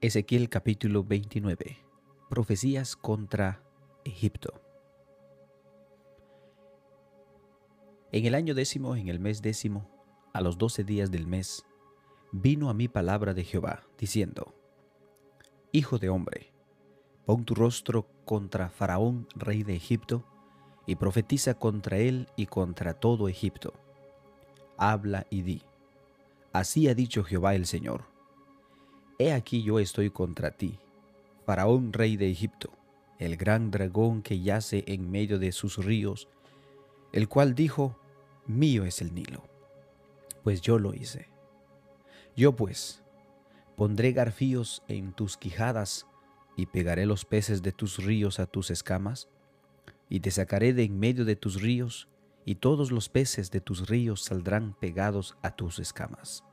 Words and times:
Ezequiel 0.00 0.48
capítulo 0.48 1.02
29. 1.02 1.76
Profecías 2.30 2.94
contra 2.94 3.64
Egipto. 4.04 4.62
En 8.12 8.24
el 8.24 8.36
año 8.36 8.54
décimo, 8.54 8.94
en 8.94 9.08
el 9.08 9.18
mes 9.18 9.42
décimo, 9.42 9.90
a 10.32 10.40
los 10.40 10.56
doce 10.56 10.84
días 10.84 11.10
del 11.10 11.26
mes, 11.26 11.66
vino 12.30 12.70
a 12.70 12.74
mí 12.74 12.86
palabra 12.86 13.34
de 13.34 13.42
Jehová, 13.42 13.82
diciendo, 13.98 14.54
Hijo 15.72 15.98
de 15.98 16.10
hombre, 16.10 16.52
pon 17.26 17.44
tu 17.44 17.56
rostro 17.56 18.06
contra 18.24 18.68
Faraón, 18.68 19.26
rey 19.34 19.64
de 19.64 19.74
Egipto, 19.74 20.24
y 20.86 20.94
profetiza 20.94 21.54
contra 21.54 21.98
él 21.98 22.28
y 22.36 22.46
contra 22.46 22.94
todo 22.94 23.26
Egipto. 23.26 23.74
Habla 24.76 25.26
y 25.28 25.42
di, 25.42 25.62
Así 26.52 26.86
ha 26.86 26.94
dicho 26.94 27.24
Jehová 27.24 27.56
el 27.56 27.66
Señor. 27.66 28.16
He 29.20 29.32
aquí 29.32 29.64
yo 29.64 29.80
estoy 29.80 30.10
contra 30.10 30.52
ti, 30.52 30.78
Faraón, 31.44 31.92
rey 31.92 32.16
de 32.16 32.30
Egipto, 32.30 32.70
el 33.18 33.36
gran 33.36 33.72
dragón 33.72 34.22
que 34.22 34.40
yace 34.40 34.84
en 34.86 35.10
medio 35.10 35.40
de 35.40 35.50
sus 35.50 35.84
ríos, 35.84 36.28
el 37.12 37.28
cual 37.28 37.56
dijo, 37.56 37.98
Mío 38.46 38.84
es 38.84 39.00
el 39.02 39.12
Nilo, 39.12 39.42
pues 40.44 40.60
yo 40.60 40.78
lo 40.78 40.94
hice. 40.94 41.26
Yo 42.36 42.54
pues 42.54 43.02
pondré 43.74 44.12
garfíos 44.12 44.84
en 44.86 45.12
tus 45.12 45.36
quijadas 45.36 46.06
y 46.54 46.66
pegaré 46.66 47.04
los 47.04 47.24
peces 47.24 47.60
de 47.62 47.72
tus 47.72 47.98
ríos 47.98 48.38
a 48.38 48.46
tus 48.46 48.70
escamas, 48.70 49.28
y 50.08 50.20
te 50.20 50.30
sacaré 50.30 50.72
de 50.74 50.84
en 50.84 50.96
medio 50.96 51.24
de 51.24 51.34
tus 51.34 51.60
ríos, 51.60 52.06
y 52.44 52.54
todos 52.54 52.92
los 52.92 53.08
peces 53.08 53.50
de 53.50 53.60
tus 53.60 53.88
ríos 53.88 54.22
saldrán 54.22 54.76
pegados 54.78 55.36
a 55.42 55.50
tus 55.50 55.80
escamas. 55.80 56.44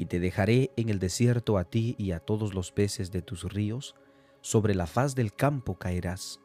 Y 0.00 0.06
te 0.06 0.18
dejaré 0.18 0.70
en 0.76 0.88
el 0.88 0.98
desierto 0.98 1.58
a 1.58 1.64
ti 1.64 1.94
y 1.98 2.12
a 2.12 2.20
todos 2.20 2.54
los 2.54 2.72
peces 2.72 3.10
de 3.10 3.20
tus 3.20 3.44
ríos, 3.52 3.94
sobre 4.40 4.74
la 4.74 4.86
faz 4.86 5.14
del 5.14 5.34
campo 5.34 5.74
caerás. 5.74 6.40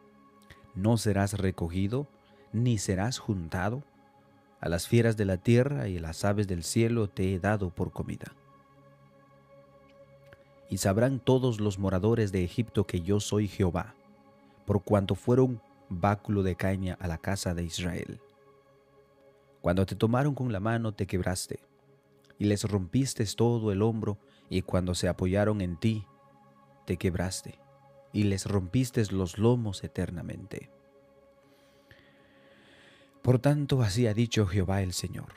No 0.73 0.97
serás 0.97 1.39
recogido, 1.39 2.05
ni 2.51 2.77
serás 2.77 3.17
juntado. 3.17 3.81
A 4.59 4.67
las 4.67 4.89
fieras 4.89 5.15
de 5.15 5.23
la 5.23 5.37
tierra 5.37 5.87
y 5.87 5.95
a 5.95 6.01
las 6.01 6.25
aves 6.25 6.49
del 6.49 6.63
cielo 6.63 7.07
te 7.07 7.33
he 7.33 7.39
dado 7.39 7.69
por 7.69 7.93
comida. 7.93 8.35
Y 10.69 10.79
sabrán 10.79 11.21
todos 11.21 11.61
los 11.61 11.79
moradores 11.79 12.33
de 12.33 12.43
Egipto 12.43 12.85
que 12.85 13.03
yo 13.03 13.21
soy 13.21 13.47
Jehová, 13.47 13.95
por 14.65 14.83
cuanto 14.83 15.15
fueron 15.15 15.61
báculo 15.87 16.43
de 16.43 16.57
caña 16.57 16.97
a 16.99 17.07
la 17.07 17.19
casa 17.19 17.53
de 17.53 17.63
Israel. 17.63 18.19
Cuando 19.61 19.85
te 19.85 19.95
tomaron 19.95 20.35
con 20.35 20.51
la 20.51 20.59
mano 20.59 20.91
te 20.91 21.07
quebraste, 21.07 21.61
y 22.37 22.45
les 22.45 22.63
rompiste 22.63 23.25
todo 23.35 23.71
el 23.71 23.81
hombro, 23.81 24.17
y 24.49 24.61
cuando 24.61 24.95
se 24.95 25.07
apoyaron 25.07 25.61
en 25.61 25.77
ti, 25.77 26.05
te 26.85 26.97
quebraste, 26.97 27.59
y 28.13 28.23
les 28.23 28.45
rompiste 28.45 29.03
los 29.11 29.37
lomos 29.37 29.83
eternamente. 29.83 30.69
Por 33.21 33.39
tanto, 33.39 33.81
así 33.81 34.05
ha 34.07 34.13
dicho 34.13 34.45
Jehová 34.45 34.83
el 34.83 34.93
Señor. 34.93 35.33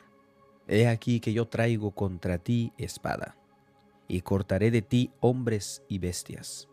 He 0.66 0.86
aquí 0.86 1.20
que 1.20 1.32
yo 1.32 1.48
traigo 1.48 1.92
contra 1.92 2.38
ti 2.38 2.72
espada, 2.76 3.36
y 4.06 4.20
cortaré 4.20 4.70
de 4.70 4.82
ti 4.82 5.10
hombres 5.20 5.82
y 5.88 5.98
bestias. 5.98 6.68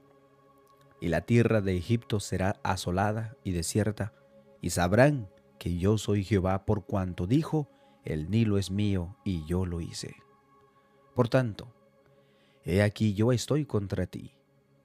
Y 0.99 1.07
la 1.07 1.21
tierra 1.21 1.61
de 1.61 1.77
Egipto 1.77 2.19
será 2.19 2.59
asolada 2.63 3.37
y 3.43 3.51
desierta, 3.51 4.13
y 4.61 4.71
sabrán 4.71 5.29
que 5.59 5.77
yo 5.77 5.97
soy 5.97 6.23
Jehová 6.23 6.65
por 6.65 6.85
cuanto 6.85 7.27
dijo, 7.27 7.69
el 8.05 8.29
Nilo 8.29 8.57
es 8.57 8.71
mío 8.71 9.17
y 9.23 9.43
yo 9.45 9.65
lo 9.65 9.81
hice. 9.81 10.15
Por 11.15 11.27
tanto, 11.27 11.73
he 12.63 12.81
aquí 12.81 13.13
yo 13.13 13.31
estoy 13.31 13.65
contra 13.65 14.05
ti 14.05 14.31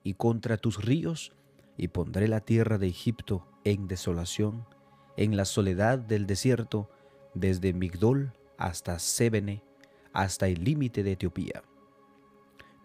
y 0.03 0.15
contra 0.15 0.57
tus 0.57 0.83
ríos, 0.83 1.33
y 1.77 1.89
pondré 1.89 2.29
la 2.29 2.41
tierra 2.41 2.77
de 2.79 2.89
Egipto 2.89 3.47
en 3.65 3.87
desolación, 3.87 4.67
en 5.17 5.37
la 5.37 5.45
soledad 5.45 5.99
del 5.99 6.27
desierto, 6.27 6.91
desde 7.35 7.73
Migdol 7.73 8.33
hasta 8.59 8.99
Sebene, 8.99 9.63
hasta 10.13 10.49
el 10.49 10.65
límite 10.65 11.03
de 11.03 11.13
Etiopía. 11.13 11.63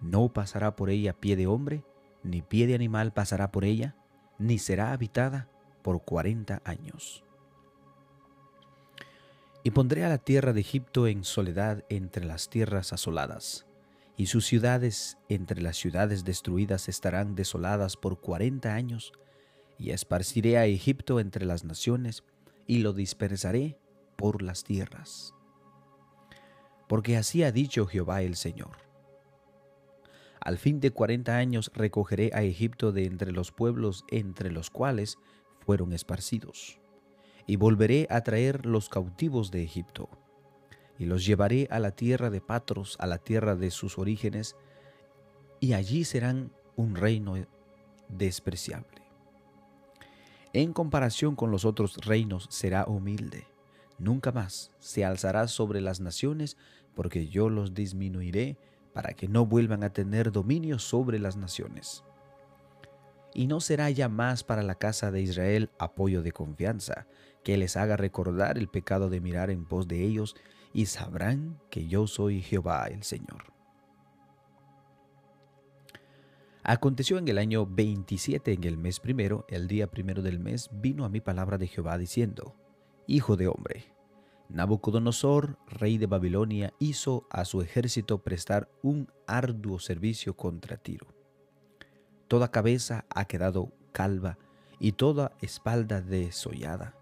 No 0.02 0.32
pasará 0.32 0.76
por 0.76 0.90
ella 0.90 1.14
pie 1.14 1.36
de 1.36 1.48
hombre, 1.48 1.84
ni 2.24 2.42
pie 2.42 2.68
de 2.68 2.76
animal 2.76 3.14
pasará 3.14 3.52
por 3.52 3.66
ella, 3.66 3.96
ni 4.38 4.60
será 4.60 4.92
habitada 4.92 5.50
por 5.82 6.04
cuarenta 6.04 6.62
años. 6.64 7.24
Y 9.66 9.72
pondré 9.72 10.06
a 10.06 10.10
la 10.10 10.20
tierra 10.20 10.54
de 10.54 10.62
Egipto 10.62 11.08
en 11.08 11.24
soledad 11.24 11.84
entre 11.90 12.24
las 12.24 12.50
tierras 12.50 12.94
asoladas, 12.94 13.66
y 14.16 14.28
sus 14.28 14.46
ciudades 14.46 15.18
entre 15.28 15.60
las 15.60 15.76
ciudades 15.76 16.24
destruidas 16.24 16.88
estarán 16.88 17.34
desoladas 17.34 17.98
por 17.98 18.22
cuarenta 18.22 18.76
años, 18.76 19.12
y 19.80 19.90
esparciré 19.90 20.60
a 20.60 20.68
Egipto 20.68 21.20
entre 21.20 21.48
las 21.48 21.64
naciones, 21.64 22.24
y 22.68 22.78
lo 22.78 22.94
dispersaré 22.94 23.80
por 24.18 24.44
las 24.44 24.64
tierras. 24.64 25.34
Porque 26.88 27.18
así 27.18 27.42
ha 27.42 27.52
dicho 27.52 27.88
Jehová 27.88 28.22
el 28.22 28.36
Señor. 28.36 28.78
Al 30.42 30.60
fin 30.60 30.80
de 30.80 30.92
cuarenta 30.92 31.38
años 31.38 31.72
recogeré 31.74 32.30
a 32.36 32.44
Egipto 32.44 32.92
de 32.92 33.06
entre 33.06 33.32
los 33.32 33.52
pueblos 33.52 34.06
entre 34.10 34.52
los 34.52 34.70
cuales 34.70 35.18
fueron 35.66 35.92
esparcidos 35.92 36.78
y 37.48 37.58
volveré 37.58 38.08
a 38.10 38.22
traer 38.22 38.66
los 38.66 38.90
cautivos 38.90 39.52
de 39.52 39.64
Egipto, 39.64 40.10
y 40.98 41.06
los 41.06 41.26
llevaré 41.26 41.68
a 41.72 41.80
la 41.80 41.92
tierra 41.92 42.30
de 42.30 42.42
Patros, 42.42 42.96
a 43.00 43.08
la 43.08 43.18
tierra 43.18 43.56
de 43.56 43.72
sus 43.72 43.98
orígenes, 43.98 44.56
y 45.60 45.74
allí 45.74 46.06
serán 46.06 46.52
un 46.76 46.96
reino 46.96 47.36
despreciable. 48.10 49.04
En 50.54 50.74
comparación 50.74 51.36
con 51.36 51.52
los 51.52 51.66
otros 51.66 51.98
reinos 51.98 52.48
será 52.50 52.86
humilde, 52.86 53.46
nunca 53.98 54.32
más 54.32 54.72
se 54.80 55.04
alzará 55.04 55.48
sobre 55.48 55.82
las 55.82 56.00
naciones, 56.00 56.58
porque 56.94 57.28
yo 57.28 57.50
los 57.50 57.74
disminuiré 57.74 58.58
para 58.94 59.14
que 59.14 59.28
no 59.28 59.46
vuelvan 59.46 59.84
a 59.84 59.92
tener 59.92 60.32
dominio 60.32 60.80
sobre 60.80 61.20
las 61.20 61.36
naciones. 61.36 62.04
Y 63.34 63.48
no 63.48 63.60
será 63.60 63.90
ya 63.90 64.08
más 64.08 64.46
para 64.46 64.64
la 64.64 64.76
casa 64.76 65.12
de 65.12 65.22
Israel 65.22 65.70
apoyo 65.78 66.24
de 66.24 66.32
confianza, 66.32 67.06
que 67.46 67.58
les 67.58 67.78
haga 67.78 67.96
recordar 67.96 68.58
el 68.58 68.68
pecado 68.68 69.08
de 69.08 69.22
mirar 69.22 69.52
en 69.52 69.66
pos 69.66 69.88
de 69.88 70.04
ellos, 70.04 70.36
y 70.74 70.88
sabrán 70.88 71.62
que 71.70 71.88
yo 71.88 72.08
soy 72.08 72.42
Jehová 72.42 72.88
el 72.88 73.04
Señor. 73.04 73.54
Aconteció 76.64 77.20
en 77.20 77.28
el 77.28 77.38
año 77.38 77.68
27, 77.68 78.52
en 78.52 78.64
el 78.64 78.78
mes 78.78 79.00
primero, 79.00 79.46
el 79.48 79.68
día 79.68 79.86
primero 79.86 80.24
del 80.24 80.40
mes, 80.40 80.72
vino 80.74 81.06
a 81.06 81.10
mi 81.10 81.22
palabra 81.22 81.60
de 81.60 81.68
Jehová 81.68 82.00
diciendo, 82.00 82.56
Hijo 83.06 83.38
de 83.38 83.48
hombre, 83.48 83.94
Nabucodonosor, 84.50 85.60
rey 85.68 86.00
de 86.00 86.08
Babilonia, 86.08 86.74
hizo 86.80 87.28
a 87.30 87.46
su 87.46 87.62
ejército 87.62 88.24
prestar 88.24 88.72
un 88.82 89.12
arduo 89.28 89.78
servicio 89.78 90.36
contra 90.36 90.78
Tiro. 90.78 91.06
Toda 92.28 92.50
cabeza 92.50 93.06
ha 93.10 93.26
quedado 93.26 93.72
calva 93.92 94.40
y 94.80 94.94
toda 94.94 95.32
espalda 95.42 96.02
desollada 96.02 96.96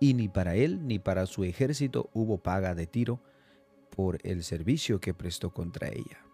y 0.00 0.14
ni 0.14 0.28
para 0.28 0.54
él 0.54 0.86
ni 0.86 0.98
para 0.98 1.26
su 1.26 1.44
ejército 1.44 2.10
hubo 2.12 2.38
paga 2.38 2.74
de 2.74 2.86
tiro 2.86 3.20
por 3.90 4.18
el 4.22 4.44
servicio 4.44 5.00
que 5.00 5.14
prestó 5.14 5.52
contra 5.52 5.88
ella. 5.88 6.24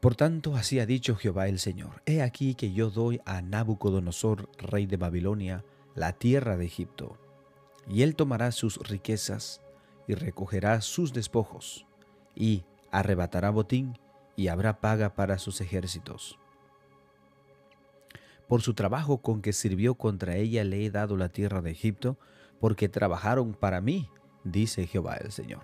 Por 0.00 0.16
tanto, 0.16 0.56
así 0.56 0.80
ha 0.80 0.86
dicho 0.86 1.14
Jehová 1.14 1.48
el 1.48 1.58
Señor, 1.58 2.02
he 2.06 2.22
aquí 2.22 2.54
que 2.54 2.72
yo 2.72 2.90
doy 2.90 3.20
a 3.24 3.40
Nabucodonosor, 3.40 4.48
rey 4.58 4.86
de 4.86 4.96
Babilonia, 4.96 5.64
la 5.94 6.12
tierra 6.12 6.56
de 6.56 6.64
Egipto, 6.64 7.18
y 7.88 8.02
él 8.02 8.16
tomará 8.16 8.50
sus 8.50 8.78
riquezas 8.88 9.60
y 10.08 10.14
recogerá 10.14 10.80
sus 10.80 11.12
despojos, 11.12 11.86
y 12.34 12.64
arrebatará 12.90 13.50
botín, 13.50 13.96
y 14.34 14.48
habrá 14.48 14.80
paga 14.80 15.14
para 15.14 15.38
sus 15.38 15.60
ejércitos 15.60 16.38
por 18.48 18.62
su 18.62 18.74
trabajo 18.74 19.22
con 19.22 19.42
que 19.42 19.52
sirvió 19.52 19.94
contra 19.94 20.36
ella 20.36 20.64
le 20.64 20.84
he 20.84 20.90
dado 20.90 21.16
la 21.16 21.28
tierra 21.28 21.62
de 21.62 21.70
Egipto, 21.70 22.18
porque 22.60 22.88
trabajaron 22.88 23.54
para 23.54 23.80
mí, 23.80 24.08
dice 24.44 24.86
Jehová 24.86 25.16
el 25.16 25.32
Señor. 25.32 25.62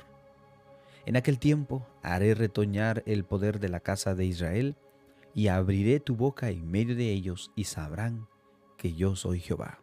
En 1.07 1.17
aquel 1.17 1.39
tiempo 1.39 1.87
haré 2.03 2.35
retoñar 2.35 3.03
el 3.07 3.25
poder 3.25 3.61
de 3.61 3.69
la 3.69 3.81
casa 3.81 4.15
de 4.15 4.27
Israel, 4.27 4.77
y 5.35 5.49
abriré 5.49 6.01
tu 6.01 6.17
boca 6.17 6.51
en 6.51 6.71
medio 6.71 6.97
de 6.97 7.13
ellos, 7.13 7.53
y 7.55 7.65
sabrán 7.65 8.27
que 8.77 8.95
yo 8.95 9.17
soy 9.17 9.41
Jehová. 9.41 9.81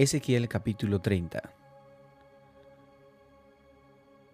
Ezequiel 0.00 0.46
capítulo 0.46 1.00
30 1.00 1.42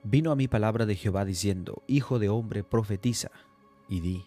Vino 0.03 0.31
a 0.31 0.37
mí 0.37 0.47
palabra 0.47 0.85
de 0.85 0.95
Jehová 0.95 1.25
diciendo, 1.25 1.83
Hijo 1.87 2.19
de 2.19 2.29
hombre, 2.29 2.63
profetiza, 2.63 3.31
y 3.89 4.01
di, 4.01 4.27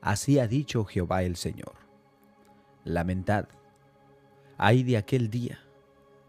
Así 0.00 0.38
ha 0.38 0.46
dicho 0.46 0.84
Jehová 0.84 1.24
el 1.24 1.34
Señor. 1.34 1.74
Lamentad, 2.84 3.48
ay 4.56 4.84
de 4.84 4.96
aquel 4.96 5.28
día, 5.28 5.58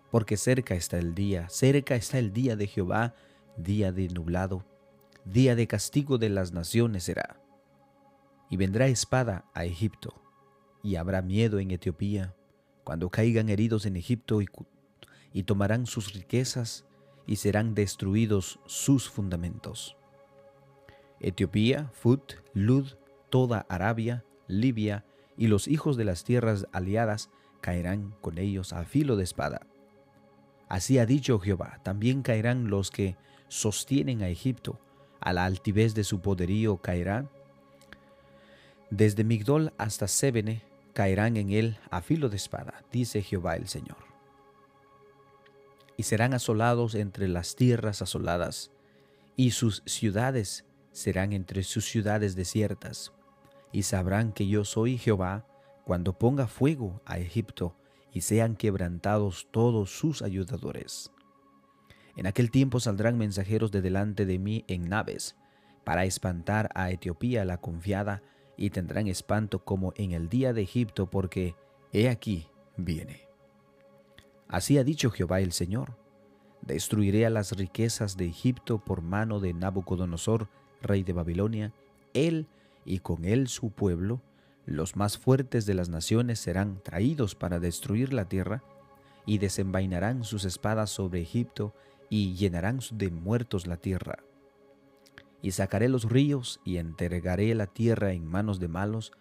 porque 0.10 0.38
cerca 0.38 0.74
está 0.74 0.98
el 0.98 1.14
día, 1.14 1.48
cerca 1.50 1.94
está 1.94 2.18
el 2.18 2.34
día 2.34 2.56
de 2.56 2.66
Jehová, 2.66 3.14
día 3.58 3.92
de 3.92 4.08
nublado, 4.08 4.66
día 5.24 5.56
de 5.56 5.68
castigo 5.68 6.18
de 6.18 6.30
las 6.30 6.52
naciones 6.52 7.04
será. 7.04 7.40
Y 8.50 8.58
vendrá 8.58 8.88
espada 8.88 9.46
a 9.54 9.66
Egipto, 9.66 10.20
y 10.82 10.96
habrá 10.96 11.22
miedo 11.22 11.60
en 11.60 11.70
Etiopía, 11.70 12.34
cuando 12.86 13.10
caigan 13.10 13.50
heridos 13.50 13.86
en 13.86 13.98
Egipto 13.98 14.40
y, 15.34 15.44
tomarán 15.44 15.88
sus 15.88 16.14
riquezas 16.14 16.86
y 17.28 17.38
serán 17.38 17.74
destruidos 17.74 18.60
sus 18.68 19.10
fundamentos. 19.10 19.98
Etiopía, 21.20 21.90
Fut, 21.94 22.36
Lud, 22.54 22.94
toda 23.30 23.66
Arabia, 23.68 24.24
Libia 24.48 25.04
y 25.36 25.48
los 25.48 25.68
hijos 25.68 25.98
de 25.98 26.06
las 26.06 26.24
tierras 26.24 26.68
aliadas 26.72 27.32
caerán 27.60 28.16
con 28.22 28.38
ellos 28.38 28.72
a 28.72 28.86
filo 28.86 29.16
de 29.16 29.24
espada. 29.24 29.66
Así 30.70 31.00
ha 31.00 31.08
dicho 31.08 31.40
Jehová, 31.40 31.82
también 31.84 32.22
caerán 32.22 32.70
los 32.70 32.92
que 32.92 33.18
sostienen 33.48 34.22
a 34.22 34.30
Egipto, 34.30 34.80
a 35.20 35.34
la 35.34 35.46
altivez 35.46 35.96
de 35.96 36.04
su 36.04 36.22
poderío 36.22 36.78
caerán. 36.78 37.30
Desde 38.92 39.24
Migdol 39.24 39.74
hasta 39.80 40.08
Sebene 40.08 40.62
caerán 40.96 41.36
en 41.36 41.52
él 41.52 41.78
a 41.92 42.02
filo 42.02 42.30
de 42.30 42.38
espada, 42.38 42.86
dice 42.90 43.22
Jehová 43.22 43.58
el 43.58 43.68
Señor. 43.68 43.98
Y 45.98 46.04
serán 46.04 46.34
asolados 46.34 46.96
entre 46.96 47.28
las 47.28 47.58
tierras 47.58 48.02
asoladas, 48.02 48.72
y 49.36 49.52
sus 49.52 49.84
ciudades 49.86 50.66
serán 50.94 51.34
entre 51.34 51.64
sus 51.64 51.84
ciudades 51.84 52.38
desiertas, 52.38 53.12
y 53.74 53.84
sabrán 53.84 54.32
que 54.32 54.48
yo 54.48 54.64
soy 54.64 54.98
Jehová 54.98 55.46
cuando 55.84 56.18
ponga 56.18 56.48
fuego 56.48 57.02
a 57.06 57.20
Egipto 57.20 57.76
y 58.14 58.22
sean 58.22 58.56
quebrantados 58.56 59.50
todos 59.52 59.90
sus 59.90 60.22
ayudadores. 60.22 61.12
En 62.16 62.26
aquel 62.26 62.52
tiempo 62.52 62.80
saldrán 62.80 63.18
mensajeros 63.18 63.70
de 63.72 63.82
delante 63.82 64.26
de 64.26 64.40
mí 64.40 64.64
en 64.70 64.88
naves, 64.88 65.36
para 65.84 66.06
espantar 66.06 66.70
a 66.74 66.90
Etiopía 66.90 67.44
la 67.44 67.58
confiada, 67.58 68.24
y 68.58 68.70
tendrán 68.70 69.08
espanto 69.08 69.64
como 69.64 69.94
en 69.96 70.12
el 70.12 70.30
día 70.30 70.54
de 70.54 70.62
Egipto, 70.62 71.10
porque 71.10 71.56
he 71.92 72.10
aquí 72.10 72.48
viene. 72.78 73.28
Así 74.48 74.78
ha 74.78 74.84
dicho 74.84 75.12
Jehová 75.12 75.42
el 75.42 75.52
Señor. 75.52 75.98
Destruiré 76.62 77.26
a 77.26 77.30
las 77.30 77.52
riquezas 77.52 78.18
de 78.18 78.26
Egipto 78.26 78.80
por 78.80 79.02
mano 79.02 79.40
de 79.40 79.54
Nabucodonosor, 79.54 80.50
rey 80.82 81.04
de 81.04 81.14
Babilonia. 81.14 81.74
Él 82.14 82.48
y 82.86 83.00
con 83.00 83.26
él 83.26 83.48
su 83.48 83.72
pueblo, 83.72 84.22
los 84.66 84.96
más 84.96 85.18
fuertes 85.18 85.66
de 85.66 85.74
las 85.74 85.90
naciones 85.90 86.40
serán 86.40 86.82
traídos 86.84 87.36
para 87.36 87.60
destruir 87.60 88.14
la 88.14 88.26
tierra, 88.26 88.64
y 89.28 89.40
desenvainarán 89.40 90.24
sus 90.24 90.46
espadas 90.46 90.92
sobre 90.92 91.22
Egipto, 91.22 91.74
y 92.10 92.36
llenarán 92.36 92.80
de 92.94 93.10
muertos 93.10 93.66
la 93.66 93.78
tierra 93.78 94.20
y 95.42 95.52
sacaré 95.52 95.90
los 95.90 96.10
ríos 96.10 96.60
y 96.64 96.78
entregaré 96.78 97.54
la 97.56 97.68
tierra 97.68 98.14
en 98.14 98.26
manos 98.26 98.60
de 98.60 98.68
malos, 98.68 99.12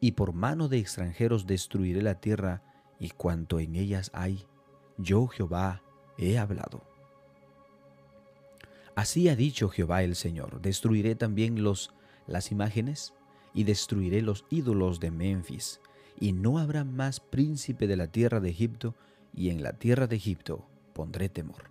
y 0.00 0.12
por 0.12 0.32
mano 0.32 0.68
de 0.68 0.78
extranjeros 0.78 1.46
destruiré 1.46 2.02
la 2.02 2.20
tierra 2.20 2.62
y 2.98 3.10
cuanto 3.10 3.58
en 3.58 3.74
ellas 3.74 4.10
hay. 4.14 4.46
Yo 4.98 5.26
Jehová 5.26 5.82
he 6.18 6.38
hablado. 6.38 6.82
Así 8.94 9.28
ha 9.28 9.34
dicho 9.34 9.68
Jehová 9.68 10.02
el 10.02 10.14
Señor, 10.14 10.60
destruiré 10.60 11.16
también 11.16 11.64
los 11.64 11.92
las 12.26 12.50
imágenes 12.50 13.12
y 13.52 13.64
destruiré 13.64 14.22
los 14.22 14.44
ídolos 14.50 15.00
de 15.00 15.10
Memphis, 15.10 15.80
y 16.18 16.32
no 16.32 16.58
habrá 16.58 16.84
más 16.84 17.20
príncipe 17.20 17.86
de 17.86 17.96
la 17.96 18.08
tierra 18.08 18.40
de 18.40 18.50
Egipto, 18.50 18.94
y 19.32 19.50
en 19.50 19.62
la 19.62 19.74
tierra 19.74 20.06
de 20.06 20.16
Egipto 20.16 20.66
pondré 20.92 21.28
temor. 21.28 21.70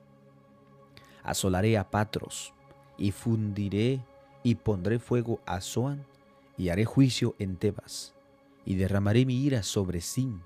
Asolaré 1.24 1.78
a 1.78 1.90
Patros, 1.90 2.54
y 2.98 3.12
fundiré 3.12 4.02
y 4.44 4.56
pondré 4.56 5.00
fuego 5.00 5.42
a 5.46 5.62
Zoan 5.62 6.06
y 6.58 6.70
haré 6.70 6.86
juicio 6.86 7.36
en 7.40 7.56
Tebas 7.58 8.14
y 8.66 8.76
derramaré 8.76 9.26
mi 9.26 9.44
ira 9.44 9.64
sobre 9.64 10.02
Sin, 10.02 10.42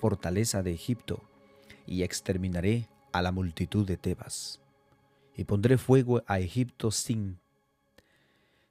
fortaleza 0.00 0.62
de 0.62 0.72
Egipto, 0.72 1.22
y 1.86 2.02
exterminaré 2.02 2.88
a 3.12 3.22
la 3.22 3.32
multitud 3.32 3.86
de 3.86 3.96
Tebas. 3.96 4.60
Y 5.36 5.44
pondré 5.44 5.78
fuego 5.78 6.22
a 6.26 6.38
Egipto 6.38 6.90
Sin. 6.90 7.38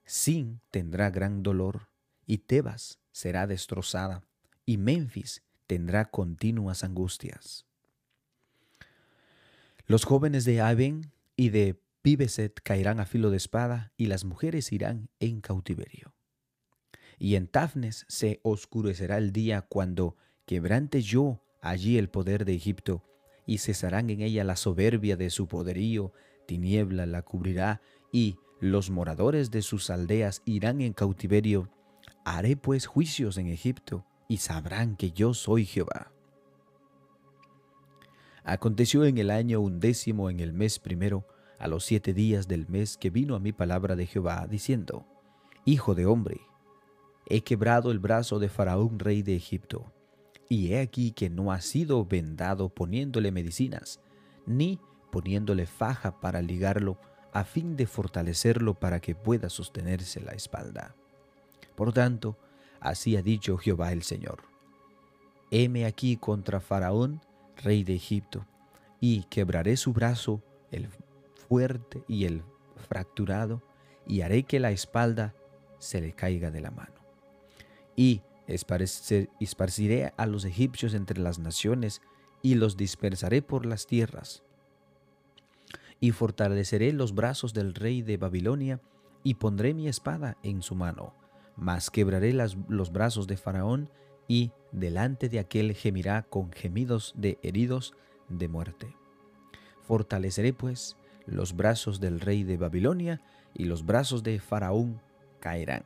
Sin 0.05 0.61
tendrá 0.71 1.09
gran 1.09 1.43
dolor, 1.43 1.89
y 2.25 2.39
Tebas 2.39 2.99
será 3.11 3.47
destrozada, 3.47 4.23
y 4.65 4.77
Memphis 4.77 5.43
tendrá 5.67 6.05
continuas 6.05 6.83
angustias. 6.83 7.65
Los 9.85 10.05
jóvenes 10.05 10.45
de 10.45 10.61
Aben 10.61 11.11
y 11.35 11.49
de 11.49 11.79
Pibeset 12.01 12.59
caerán 12.63 12.99
a 12.99 13.05
filo 13.05 13.29
de 13.29 13.37
espada 13.37 13.91
y 13.97 14.05
las 14.05 14.23
mujeres 14.23 14.71
irán 14.71 15.09
en 15.19 15.41
cautiverio. 15.41 16.13
Y 17.17 17.35
en 17.35 17.47
Tafnes 17.47 18.05
se 18.07 18.39
oscurecerá 18.43 19.17
el 19.17 19.33
día 19.33 19.61
cuando 19.61 20.15
quebrante 20.45 21.01
yo 21.01 21.43
allí 21.61 21.97
el 21.97 22.09
poder 22.09 22.45
de 22.45 22.55
Egipto 22.55 23.03
y 23.45 23.57
cesarán 23.57 24.09
en 24.09 24.21
ella 24.21 24.43
la 24.43 24.55
soberbia 24.55 25.17
de 25.17 25.29
su 25.29 25.47
poderío, 25.47 26.13
tiniebla 26.45 27.05
la 27.05 27.23
cubrirá 27.23 27.81
y 28.11 28.37
los 28.59 28.89
moradores 28.89 29.51
de 29.51 29.61
sus 29.61 29.89
aldeas 29.89 30.41
irán 30.45 30.81
en 30.81 30.93
cautiverio. 30.93 31.69
Haré 32.25 32.55
pues 32.55 32.85
juicios 32.85 33.37
en 33.37 33.47
Egipto 33.47 34.05
y 34.27 34.37
sabrán 34.37 34.95
que 34.95 35.11
yo 35.11 35.33
soy 35.33 35.65
Jehová. 35.65 36.13
Aconteció 38.43 39.05
en 39.05 39.17
el 39.17 39.31
año 39.31 39.59
undécimo 39.59 40.29
en 40.29 40.39
el 40.39 40.53
mes 40.53 40.79
primero, 40.79 41.25
a 41.59 41.67
los 41.67 41.83
siete 41.83 42.13
días 42.13 42.47
del 42.47 42.67
mes 42.67 42.97
que 42.97 43.09
vino 43.09 43.35
a 43.35 43.39
mi 43.39 43.51
palabra 43.51 43.95
de 43.95 44.07
Jehová, 44.07 44.47
diciendo, 44.49 45.05
Hijo 45.65 45.93
de 45.93 46.05
hombre, 46.05 46.41
he 47.25 47.41
quebrado 47.41 47.91
el 47.91 47.99
brazo 47.99 48.39
de 48.39 48.49
Faraón, 48.49 48.97
rey 48.97 49.21
de 49.21 49.35
Egipto, 49.35 49.91
y 50.47 50.73
he 50.73 50.79
aquí 50.79 51.11
que 51.11 51.29
no 51.29 51.51
ha 51.51 51.61
sido 51.61 52.05
vendado 52.05 52.69
poniéndole 52.69 53.31
medicinas, 53.31 53.99
ni 54.47 54.79
poniéndole 55.11 55.65
faja 55.65 56.19
para 56.19 56.41
ligarlo, 56.41 56.97
a 57.31 57.43
fin 57.43 57.75
de 57.75 57.85
fortalecerlo 57.85 58.73
para 58.73 58.99
que 58.99 59.13
pueda 59.13 59.49
sostenerse 59.49 60.19
la 60.21 60.31
espalda. 60.31 60.95
Por 61.75 61.93
tanto, 61.93 62.37
así 62.79 63.15
ha 63.15 63.21
dicho 63.21 63.57
Jehová 63.57 63.91
el 63.91 64.01
Señor. 64.01 64.43
Heme 65.51 65.85
aquí 65.85 66.17
contra 66.17 66.59
Faraón, 66.59 67.21
rey 67.57 67.83
de 67.83 67.95
Egipto, 67.95 68.47
y 68.99 69.23
quebraré 69.25 69.77
su 69.77 69.93
brazo, 69.93 70.41
el 70.71 70.87
fuerte 71.49 72.03
y 72.07 72.25
el 72.25 72.43
fracturado, 72.87 73.61
y 74.07 74.21
haré 74.21 74.43
que 74.43 74.59
la 74.59 74.71
espalda 74.71 75.35
se 75.79 75.99
le 75.99 76.13
caiga 76.13 76.51
de 76.51 76.61
la 76.61 76.71
mano. 76.71 76.95
Y 77.95 78.21
esparciré 78.47 80.13
a 80.15 80.25
los 80.25 80.45
egipcios 80.45 80.93
entre 80.93 81.19
las 81.19 81.39
naciones, 81.39 82.01
y 82.41 82.55
los 82.55 82.77
dispersaré 82.77 83.41
por 83.41 83.65
las 83.65 83.85
tierras. 83.85 84.43
Y 85.99 86.11
fortaleceré 86.11 86.93
los 86.93 87.13
brazos 87.13 87.53
del 87.53 87.73
rey 87.75 88.01
de 88.01 88.15
Babilonia, 88.15 88.79
y 89.23 89.33
pondré 89.33 89.73
mi 89.73 89.89
espada 89.89 90.37
en 90.43 90.61
su 90.61 90.75
mano, 90.75 91.13
mas 91.57 91.91
quebraré 91.91 92.31
los 92.31 92.91
brazos 92.93 93.27
de 93.27 93.35
Faraón, 93.35 93.89
y 94.27 94.51
delante 94.71 95.27
de 95.27 95.39
aquel 95.39 95.73
gemirá 95.73 96.21
con 96.21 96.51
gemidos 96.51 97.13
de 97.17 97.37
heridos 97.41 97.93
de 98.29 98.47
muerte. 98.47 98.95
Fortaleceré 99.81 100.53
pues 100.53 100.95
los 101.31 101.55
brazos 101.55 101.99
del 101.99 102.19
rey 102.19 102.43
de 102.43 102.57
Babilonia 102.57 103.21
y 103.53 103.65
los 103.65 103.85
brazos 103.85 104.23
de 104.23 104.39
Faraón 104.39 105.01
caerán, 105.39 105.83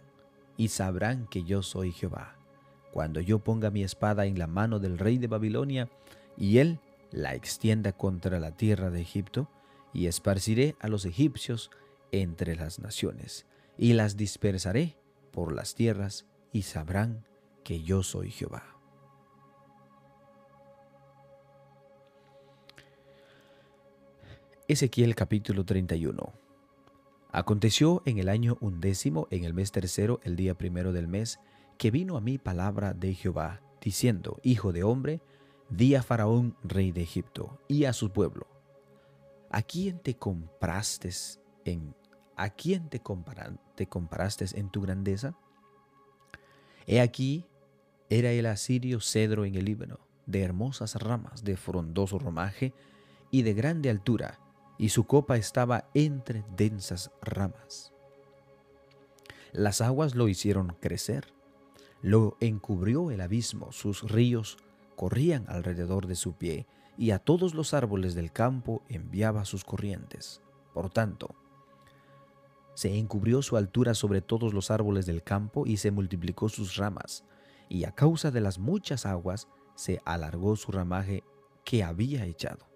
y 0.57 0.69
sabrán 0.69 1.27
que 1.27 1.43
yo 1.43 1.61
soy 1.61 1.91
Jehová, 1.91 2.35
cuando 2.91 3.19
yo 3.21 3.39
ponga 3.39 3.71
mi 3.71 3.83
espada 3.83 4.25
en 4.25 4.37
la 4.37 4.47
mano 4.47 4.79
del 4.79 4.97
rey 4.97 5.17
de 5.17 5.27
Babilonia, 5.27 5.89
y 6.37 6.59
él 6.59 6.79
la 7.11 7.35
extienda 7.35 7.91
contra 7.91 8.39
la 8.39 8.55
tierra 8.55 8.89
de 8.89 9.01
Egipto, 9.01 9.49
y 9.93 10.07
esparciré 10.07 10.75
a 10.79 10.87
los 10.87 11.05
egipcios 11.05 11.69
entre 12.11 12.55
las 12.55 12.79
naciones, 12.79 13.45
y 13.77 13.93
las 13.93 14.17
dispersaré 14.17 14.95
por 15.31 15.53
las 15.53 15.75
tierras, 15.75 16.25
y 16.51 16.63
sabrán 16.63 17.25
que 17.63 17.83
yo 17.83 18.03
soy 18.03 18.29
Jehová. 18.29 18.72
Ezequiel 24.69 25.13
capítulo 25.13 25.65
31. 25.65 26.33
Aconteció 27.33 28.01
en 28.05 28.17
el 28.17 28.29
año 28.29 28.57
undécimo, 28.61 29.27
en 29.29 29.43
el 29.43 29.53
mes 29.53 29.73
tercero, 29.73 30.21
el 30.23 30.37
día 30.37 30.57
primero 30.57 30.93
del 30.93 31.09
mes, 31.09 31.41
que 31.77 31.91
vino 31.91 32.15
a 32.15 32.21
mí 32.21 32.37
palabra 32.37 32.93
de 32.93 33.13
Jehová, 33.13 33.61
diciendo, 33.81 34.39
Hijo 34.41 34.71
de 34.71 34.83
hombre, 34.83 35.21
di 35.69 35.95
a 35.95 36.01
Faraón, 36.01 36.55
rey 36.63 36.93
de 36.93 37.01
Egipto, 37.01 37.59
y 37.67 37.83
a 37.83 37.91
su 37.91 38.11
pueblo, 38.11 38.47
¿a 39.49 39.63
quién 39.63 39.99
te 39.99 40.15
compraste 40.15 41.09
en 41.65 41.93
¿a 42.37 42.49
quién 42.49 42.87
te, 42.87 43.01
comparaste 43.01 44.45
en 44.57 44.69
tu 44.69 44.81
grandeza? 44.81 45.37
He 46.87 47.01
aquí, 47.01 47.45
era 48.09 48.31
el 48.31 48.45
asirio 48.45 49.01
cedro 49.01 49.43
en 49.43 49.55
el 49.55 49.65
Líbano, 49.65 49.99
de 50.25 50.41
hermosas 50.41 50.95
ramas, 50.95 51.43
de 51.43 51.57
frondoso 51.57 52.17
romaje 52.17 52.73
y 53.29 53.41
de 53.41 53.53
grande 53.53 53.89
altura, 53.89 54.39
y 54.77 54.89
su 54.89 55.05
copa 55.05 55.37
estaba 55.37 55.89
entre 55.93 56.43
densas 56.55 57.11
ramas. 57.21 57.93
Las 59.51 59.81
aguas 59.81 60.15
lo 60.15 60.27
hicieron 60.27 60.75
crecer, 60.79 61.33
lo 62.01 62.37
encubrió 62.39 63.11
el 63.11 63.21
abismo, 63.21 63.71
sus 63.71 64.09
ríos 64.09 64.57
corrían 64.95 65.45
alrededor 65.47 66.07
de 66.07 66.15
su 66.15 66.33
pie, 66.33 66.65
y 66.97 67.11
a 67.11 67.19
todos 67.19 67.53
los 67.53 67.73
árboles 67.73 68.13
del 68.13 68.31
campo 68.31 68.83
enviaba 68.89 69.45
sus 69.45 69.63
corrientes. 69.63 70.41
Por 70.73 70.89
tanto, 70.89 71.35
se 72.73 72.97
encubrió 72.97 73.41
su 73.41 73.57
altura 73.57 73.93
sobre 73.93 74.21
todos 74.21 74.53
los 74.53 74.71
árboles 74.71 75.05
del 75.05 75.23
campo 75.23 75.65
y 75.67 75.77
se 75.77 75.91
multiplicó 75.91 76.49
sus 76.49 76.75
ramas, 76.75 77.23
y 77.69 77.85
a 77.85 77.91
causa 77.91 78.31
de 78.31 78.41
las 78.41 78.59
muchas 78.59 79.05
aguas 79.05 79.47
se 79.75 80.01
alargó 80.05 80.55
su 80.55 80.71
ramaje 80.71 81.23
que 81.63 81.83
había 81.83 82.25
echado. 82.25 82.72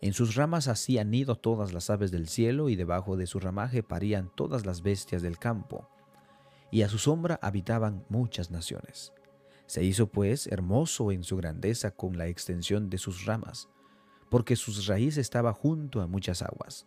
En 0.00 0.12
sus 0.12 0.36
ramas 0.36 0.68
hacían 0.68 1.10
nido 1.10 1.34
todas 1.36 1.72
las 1.72 1.90
aves 1.90 2.10
del 2.12 2.28
cielo 2.28 2.68
y 2.68 2.76
debajo 2.76 3.16
de 3.16 3.26
su 3.26 3.40
ramaje 3.40 3.82
parían 3.82 4.30
todas 4.34 4.64
las 4.64 4.82
bestias 4.82 5.22
del 5.22 5.38
campo, 5.38 5.88
y 6.70 6.82
a 6.82 6.88
su 6.88 6.98
sombra 6.98 7.38
habitaban 7.42 8.04
muchas 8.08 8.50
naciones. 8.50 9.12
Se 9.66 9.82
hizo 9.82 10.06
pues 10.06 10.46
hermoso 10.46 11.10
en 11.10 11.24
su 11.24 11.36
grandeza 11.36 11.90
con 11.90 12.16
la 12.16 12.28
extensión 12.28 12.90
de 12.90 12.98
sus 12.98 13.24
ramas, 13.24 13.68
porque 14.30 14.54
sus 14.54 14.86
raíces 14.86 15.18
estaba 15.18 15.52
junto 15.52 16.00
a 16.00 16.06
muchas 16.06 16.42
aguas. 16.42 16.86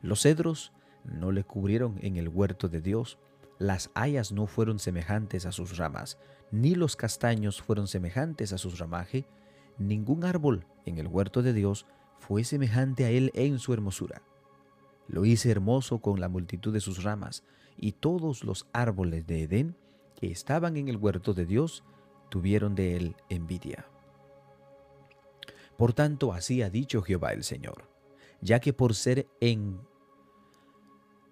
Los 0.00 0.22
cedros 0.22 0.72
no 1.04 1.32
le 1.32 1.42
cubrieron 1.42 1.98
en 2.02 2.16
el 2.16 2.28
huerto 2.28 2.68
de 2.68 2.80
Dios, 2.80 3.18
las 3.58 3.90
hayas 3.94 4.30
no 4.30 4.46
fueron 4.46 4.78
semejantes 4.78 5.44
a 5.44 5.52
sus 5.52 5.76
ramas, 5.76 6.18
ni 6.52 6.74
los 6.76 6.94
castaños 6.94 7.60
fueron 7.60 7.88
semejantes 7.88 8.52
a 8.52 8.58
su 8.58 8.70
ramaje, 8.70 9.26
ningún 9.78 10.24
árbol 10.24 10.66
en 10.84 10.98
el 10.98 11.08
huerto 11.08 11.42
de 11.42 11.52
Dios 11.52 11.86
fue 12.18 12.44
semejante 12.44 13.04
a 13.04 13.10
él 13.10 13.30
en 13.34 13.58
su 13.58 13.72
hermosura. 13.72 14.22
Lo 15.08 15.24
hice 15.24 15.50
hermoso 15.50 15.98
con 16.00 16.20
la 16.20 16.28
multitud 16.28 16.72
de 16.72 16.80
sus 16.80 17.02
ramas, 17.02 17.44
y 17.76 17.92
todos 17.92 18.44
los 18.44 18.66
árboles 18.72 19.26
de 19.26 19.42
Edén 19.42 19.76
que 20.14 20.30
estaban 20.30 20.76
en 20.76 20.88
el 20.88 20.96
huerto 20.96 21.34
de 21.34 21.46
Dios 21.46 21.84
tuvieron 22.28 22.74
de 22.74 22.96
él 22.96 23.16
envidia. 23.28 23.86
Por 25.76 25.92
tanto, 25.92 26.32
así 26.32 26.62
ha 26.62 26.70
dicho 26.70 27.02
Jehová 27.02 27.32
el 27.32 27.44
Señor, 27.44 27.88
ya 28.40 28.60
que 28.60 28.72
por 28.72 28.94
ser 28.94 29.26
en 29.40 29.80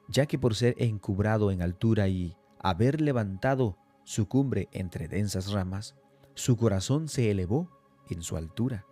ya 0.09 0.27
que 0.27 0.41
por 0.41 0.57
ser 0.57 0.75
encubrado 0.79 1.53
en 1.53 1.63
altura 1.63 2.09
y 2.09 2.37
haber 2.59 3.01
levantado 3.01 3.77
su 4.03 4.27
cumbre 4.27 4.69
entre 4.73 5.07
densas 5.07 5.53
ramas, 5.53 5.95
su 6.35 6.57
corazón 6.57 7.07
se 7.07 7.31
elevó 7.31 7.71
en 8.09 8.23
su 8.23 8.37
altura. 8.37 8.87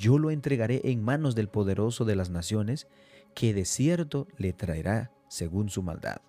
Yo 0.00 0.18
lo 0.18 0.30
entregaré 0.30 0.80
en 0.84 1.04
manos 1.04 1.34
del 1.34 1.50
poderoso 1.50 2.06
de 2.06 2.16
las 2.16 2.30
naciones, 2.30 2.88
que 3.34 3.52
de 3.52 3.66
cierto 3.66 4.28
le 4.38 4.54
traerá 4.54 5.12
según 5.28 5.68
su 5.68 5.82
maldad. 5.82 6.22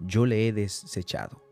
Yo 0.00 0.24
le 0.24 0.48
he 0.48 0.52
desechado, 0.54 1.42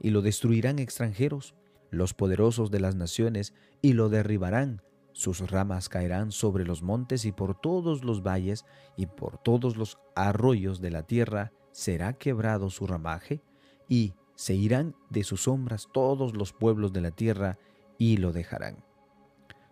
y 0.00 0.10
lo 0.10 0.22
destruirán 0.22 0.80
extranjeros, 0.80 1.54
los 1.92 2.14
poderosos 2.14 2.72
de 2.72 2.80
las 2.80 2.96
naciones, 2.96 3.54
y 3.80 3.92
lo 3.92 4.08
derribarán 4.08 4.82
sus 5.12 5.50
ramas 5.50 5.88
caerán 5.88 6.32
sobre 6.32 6.66
los 6.66 6.82
montes 6.82 7.24
y 7.24 7.32
por 7.32 7.58
todos 7.58 8.04
los 8.04 8.22
valles 8.22 8.66
y 8.96 9.06
por 9.06 9.38
todos 9.38 9.76
los 9.76 9.98
arroyos 10.16 10.80
de 10.82 10.90
la 10.90 11.04
tierra 11.04 11.52
será 11.70 12.12
quebrado 12.12 12.68
su 12.68 12.86
ramaje 12.86 13.40
y 13.88 14.14
se 14.34 14.54
irán 14.54 14.96
de 15.08 15.24
sus 15.24 15.44
sombras 15.44 15.88
todos 15.94 16.36
los 16.36 16.52
pueblos 16.52 16.92
de 16.92 17.00
la 17.00 17.12
tierra 17.12 17.56
y 17.96 18.18
lo 18.18 18.32
dejarán. 18.32 18.85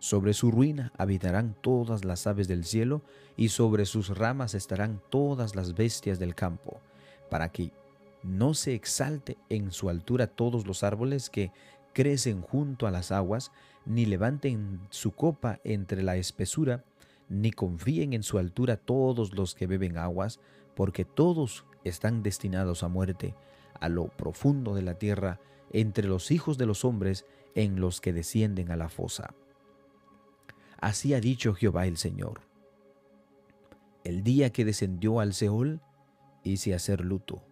Sobre 0.05 0.35
su 0.35 0.51
ruina 0.51 0.93
habitarán 0.99 1.57
todas 1.63 2.05
las 2.05 2.27
aves 2.27 2.47
del 2.47 2.67
cielo 2.67 3.01
y 3.39 3.49
sobre 3.49 3.87
sus 3.87 4.11
ramas 4.11 4.53
estarán 4.53 5.01
todas 5.09 5.57
las 5.57 5.75
bestias 5.75 6.19
del 6.19 6.35
campo, 6.35 6.83
para 7.31 7.49
que 7.49 7.73
no 8.23 8.53
se 8.53 8.75
exalte 8.75 9.39
en 9.49 9.73
su 9.73 9.89
altura 9.89 10.27
todos 10.27 10.67
los 10.67 10.83
árboles 10.83 11.31
que 11.31 11.53
crecen 11.95 12.43
junto 12.43 12.87
a 12.87 12.91
las 12.91 13.13
aguas, 13.13 13.51
ni 13.87 14.05
levanten 14.05 14.79
su 14.91 15.13
copa 15.13 15.59
entre 15.65 16.03
la 16.03 16.17
espesura, 16.17 16.85
ni 17.31 17.51
confíen 17.51 18.13
en 18.13 18.25
su 18.25 18.37
altura 18.37 18.77
todos 18.77 19.33
los 19.33 19.55
que 19.55 19.67
beben 19.67 19.97
aguas, 19.97 20.39
porque 20.77 21.07
todos 21.07 21.65
están 21.83 22.23
destinados 22.23 22.83
a 22.83 22.89
muerte, 22.89 23.35
a 23.81 23.89
lo 23.89 24.09
profundo 24.09 24.75
de 24.75 24.83
la 24.83 24.99
tierra, 24.99 25.41
entre 25.73 26.07
los 26.07 26.31
hijos 26.31 26.59
de 26.59 26.67
los 26.67 26.85
hombres, 26.85 27.25
en 27.55 27.81
los 27.81 28.03
que 28.03 28.13
descienden 28.13 28.71
a 28.71 28.77
la 28.77 28.91
fosa. 28.91 29.33
Así 30.85 31.15
ha 31.15 31.21
dicho 31.21 31.55
Jehová 31.55 31.87
el 31.87 31.97
Señor. 31.97 32.43
El 34.05 34.23
día 34.23 34.51
que 34.51 34.67
descendió 34.67 35.19
al 35.19 35.33
Seol, 35.33 35.81
hice 36.43 36.75
hacer 36.75 37.01
luto, 37.01 37.43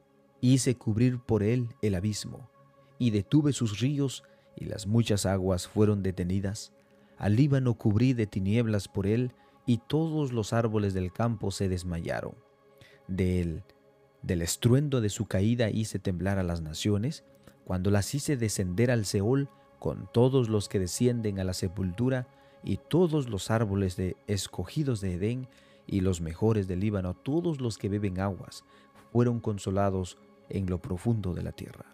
hice 0.42 0.76
cubrir 0.76 1.18
por 1.18 1.42
él 1.42 1.70
el 1.80 1.94
abismo, 1.94 2.50
y 2.98 3.08
detuve 3.08 3.54
sus 3.54 3.80
ríos 3.80 4.22
y 4.54 4.66
las 4.66 4.86
muchas 4.86 5.24
aguas 5.24 5.66
fueron 5.66 6.02
detenidas. 6.02 6.74
Al 7.16 7.36
Líbano 7.36 7.72
cubrí 7.72 8.12
de 8.12 8.26
tinieblas 8.26 8.86
por 8.86 9.06
él, 9.06 9.32
y 9.64 9.78
todos 9.78 10.34
los 10.34 10.52
árboles 10.52 10.92
del 10.92 11.10
campo 11.10 11.50
se 11.52 11.70
desmayaron. 11.70 12.34
De 13.08 13.40
él, 13.40 13.62
del 14.20 14.42
estruendo 14.42 15.00
de 15.00 15.08
su 15.08 15.24
caída 15.24 15.70
hice 15.70 15.98
temblar 15.98 16.38
a 16.38 16.42
las 16.42 16.60
naciones, 16.60 17.24
cuando 17.64 17.90
las 17.90 18.14
hice 18.14 18.36
descender 18.36 18.90
al 18.90 19.06
Seol 19.06 19.48
con 19.78 20.06
todos 20.12 20.50
los 20.50 20.68
que 20.68 20.78
descienden 20.78 21.40
a 21.40 21.44
la 21.44 21.54
sepultura, 21.54 22.28
y 22.62 22.76
todos 22.76 23.28
los 23.28 23.50
árboles 23.50 23.96
de 23.96 24.16
escogidos 24.26 25.00
de 25.00 25.14
Edén, 25.14 25.48
y 25.86 26.00
los 26.00 26.20
mejores 26.20 26.68
del 26.68 26.80
Líbano, 26.80 27.14
todos 27.14 27.60
los 27.60 27.78
que 27.78 27.88
beben 27.88 28.20
aguas, 28.20 28.64
fueron 29.12 29.40
consolados 29.40 30.18
en 30.48 30.66
lo 30.66 30.80
profundo 30.80 31.34
de 31.34 31.42
la 31.42 31.52
tierra. 31.52 31.86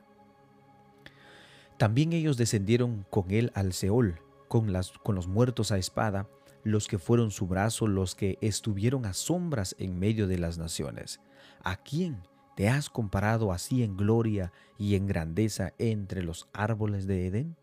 También 1.78 2.12
ellos 2.12 2.36
descendieron 2.36 3.06
con 3.08 3.30
él 3.30 3.52
al 3.54 3.72
Seol, 3.72 4.20
con, 4.48 4.72
las, 4.72 4.92
con 4.92 5.14
los 5.14 5.28
muertos 5.28 5.70
a 5.72 5.78
espada, 5.78 6.28
los 6.64 6.88
que 6.88 6.98
fueron 6.98 7.30
su 7.30 7.46
brazo, 7.46 7.86
los 7.86 8.14
que 8.14 8.36
estuvieron 8.40 9.06
a 9.06 9.12
sombras 9.12 9.76
en 9.78 9.98
medio 9.98 10.26
de 10.26 10.38
las 10.38 10.58
naciones. 10.58 11.20
¿A 11.62 11.76
quién 11.76 12.22
te 12.56 12.68
has 12.68 12.90
comparado 12.90 13.52
así 13.52 13.82
en 13.82 13.96
gloria 13.96 14.52
y 14.76 14.96
en 14.96 15.06
grandeza 15.06 15.72
entre 15.78 16.22
los 16.22 16.48
árboles 16.52 17.06
de 17.06 17.26
Edén? 17.26 17.56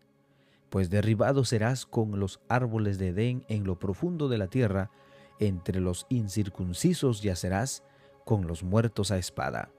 Pues 0.76 0.90
derribado 0.90 1.46
serás 1.46 1.86
con 1.86 2.20
los 2.20 2.38
árboles 2.50 2.98
de 2.98 3.08
Edén 3.08 3.46
en 3.48 3.64
lo 3.64 3.78
profundo 3.78 4.28
de 4.28 4.36
la 4.36 4.48
tierra, 4.48 4.90
entre 5.38 5.80
los 5.80 6.04
incircuncisos 6.10 7.22
yacerás 7.22 7.82
con 8.26 8.46
los 8.46 8.62
muertos 8.62 9.10
a 9.10 9.16
espada. 9.16 9.70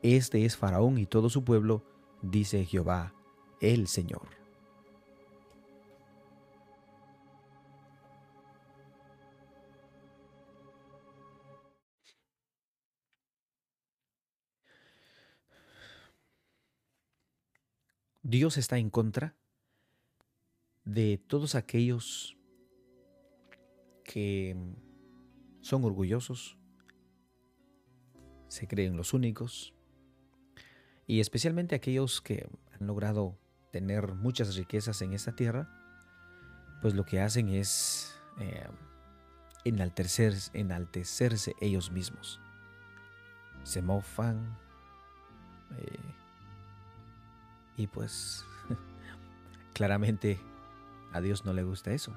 Este 0.00 0.46
es 0.46 0.56
Faraón 0.56 0.96
y 0.96 1.04
todo 1.04 1.28
su 1.28 1.44
pueblo, 1.44 1.84
dice 2.22 2.64
Jehová 2.64 3.12
el 3.60 3.88
Señor. 3.88 4.26
Dios 18.22 18.56
está 18.56 18.78
en 18.78 18.88
contra 18.88 19.34
de 20.84 21.18
todos 21.18 21.54
aquellos 21.54 22.36
que 24.04 24.56
son 25.60 25.84
orgullosos, 25.84 26.58
se 28.48 28.66
creen 28.66 28.96
los 28.96 29.14
únicos, 29.14 29.74
y 31.06 31.20
especialmente 31.20 31.74
aquellos 31.74 32.20
que 32.20 32.48
han 32.72 32.86
logrado 32.86 33.38
tener 33.70 34.14
muchas 34.14 34.56
riquezas 34.56 35.02
en 35.02 35.12
esta 35.12 35.34
tierra, 35.34 35.68
pues 36.80 36.94
lo 36.94 37.04
que 37.04 37.20
hacen 37.20 37.48
es 37.48 38.14
eh, 38.40 38.68
enaltecerse 39.64 41.54
ellos 41.60 41.90
mismos. 41.90 42.40
Se 43.62 43.82
mofan 43.82 44.58
eh, 45.78 45.98
y 47.76 47.86
pues 47.86 48.44
claramente 49.72 50.40
a 51.12 51.20
Dios 51.20 51.44
no 51.44 51.52
le 51.52 51.62
gusta 51.62 51.92
eso. 51.92 52.16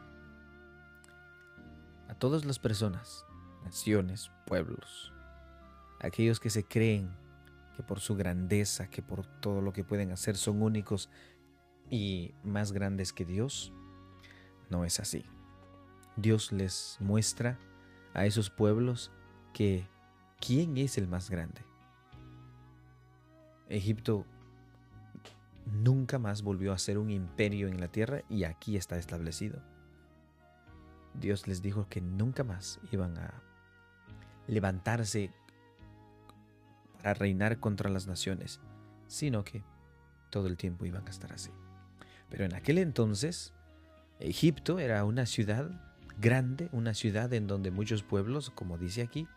A 2.07 2.15
todas 2.15 2.45
las 2.45 2.59
personas, 2.59 3.25
naciones, 3.63 4.31
pueblos, 4.45 5.13
aquellos 5.99 6.39
que 6.39 6.49
se 6.49 6.63
creen 6.63 7.15
que 7.75 7.83
por 7.83 7.99
su 7.99 8.15
grandeza, 8.15 8.89
que 8.89 9.01
por 9.01 9.25
todo 9.25 9.61
lo 9.61 9.73
que 9.73 9.83
pueden 9.83 10.11
hacer 10.11 10.37
son 10.37 10.61
únicos 10.61 11.09
y 11.89 12.33
más 12.43 12.71
grandes 12.71 13.11
que 13.11 13.25
Dios, 13.25 13.73
no 14.69 14.85
es 14.85 14.99
así. 14.99 15.25
Dios 16.15 16.51
les 16.51 16.97
muestra 17.01 17.59
a 18.13 18.25
esos 18.25 18.49
pueblos 18.49 19.11
que 19.53 19.87
quién 20.39 20.77
es 20.77 20.97
el 20.97 21.07
más 21.07 21.29
grande. 21.29 21.61
Egipto 23.67 24.25
nunca 25.65 26.19
más 26.19 26.41
volvió 26.41 26.73
a 26.73 26.77
ser 26.77 26.97
un 26.97 27.09
imperio 27.09 27.67
en 27.67 27.79
la 27.79 27.87
tierra 27.87 28.21
y 28.29 28.43
aquí 28.43 28.77
está 28.77 28.97
establecido. 28.97 29.61
Dios 31.19 31.47
les 31.47 31.61
dijo 31.61 31.87
que 31.89 32.01
nunca 32.01 32.43
más 32.43 32.79
iban 32.91 33.17
a 33.17 33.33
levantarse 34.47 35.31
para 36.97 37.13
reinar 37.13 37.59
contra 37.59 37.89
las 37.89 38.07
naciones, 38.07 38.59
sino 39.07 39.43
que 39.43 39.63
todo 40.29 40.47
el 40.47 40.57
tiempo 40.57 40.85
iban 40.85 41.07
a 41.07 41.09
estar 41.09 41.31
así. 41.31 41.51
Pero 42.29 42.45
en 42.45 42.53
aquel 42.53 42.77
entonces, 42.77 43.53
Egipto 44.19 44.79
era 44.79 45.03
una 45.05 45.25
ciudad 45.25 45.69
grande, 46.19 46.69
una 46.71 46.93
ciudad 46.93 47.33
en 47.33 47.47
donde 47.47 47.71
muchos 47.71 48.03
pueblos, 48.03 48.49
como 48.49 48.77
dice 48.77 49.01
aquí 49.01 49.27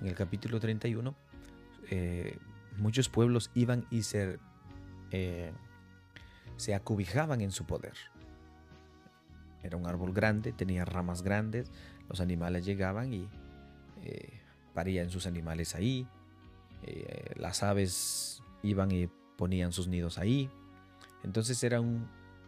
en 0.00 0.06
el 0.06 0.14
capítulo 0.14 0.60
31, 0.60 1.14
eh, 1.90 2.38
muchos 2.76 3.08
pueblos 3.08 3.50
iban 3.54 3.86
y 3.90 4.02
se, 4.02 4.38
eh, 5.10 5.52
se 6.56 6.74
acobijaban 6.74 7.40
en 7.40 7.50
su 7.50 7.64
poder. 7.64 7.94
Era 9.62 9.76
un 9.76 9.86
árbol 9.86 10.12
grande, 10.12 10.52
tenía 10.52 10.84
ramas 10.84 11.22
grandes, 11.22 11.70
los 12.08 12.20
animales 12.20 12.64
llegaban 12.64 13.12
y 13.12 13.28
eh, 14.02 14.40
parían 14.74 15.10
sus 15.10 15.26
animales 15.26 15.74
ahí, 15.74 16.06
las 17.34 17.64
aves 17.64 18.42
iban 18.62 18.92
y 18.92 19.08
ponían 19.36 19.72
sus 19.72 19.88
nidos 19.88 20.18
ahí. 20.18 20.48
Entonces 21.24 21.62
era 21.64 21.80
un, 21.80 22.06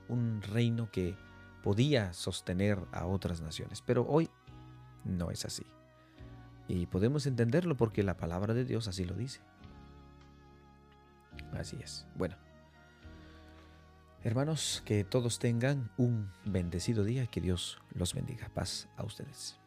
un 0.08 0.42
reino 0.42 0.90
que 0.90 1.16
podía 1.62 2.12
sostener 2.12 2.78
a 2.92 3.06
otras 3.06 3.40
naciones. 3.40 3.82
Pero 3.82 4.06
hoy 4.08 4.30
no 5.04 5.30
es 5.30 5.44
así. 5.44 5.66
Y 6.66 6.86
podemos 6.86 7.26
entenderlo 7.26 7.76
porque 7.76 8.02
la 8.02 8.16
palabra 8.16 8.54
de 8.54 8.64
Dios 8.64 8.88
así 8.88 9.04
lo 9.04 9.14
dice. 9.14 9.40
Así 11.52 11.78
es. 11.82 12.06
Bueno. 12.14 12.36
Hermanos, 14.24 14.82
que 14.84 15.04
todos 15.04 15.38
tengan 15.38 15.90
un 15.96 16.30
bendecido 16.44 17.04
día 17.04 17.24
y 17.24 17.28
que 17.28 17.40
Dios 17.40 17.78
los 17.94 18.14
bendiga. 18.14 18.48
Paz 18.52 18.88
a 18.96 19.04
ustedes. 19.04 19.57